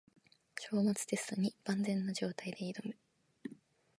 [0.55, 2.97] 章末テストに万全の状態で挑む